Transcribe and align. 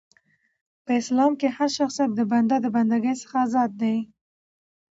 په 0.83 0.91
اسلام 1.01 1.31
کښي 1.39 1.49
هرشخصیت 1.57 2.11
د 2.15 2.21
بنده 2.31 2.55
د 2.61 2.65
بنده 2.75 2.97
ګۍ 3.03 3.15
څخه 3.21 3.35
ازاد 3.45 3.71
دي. 3.81 3.97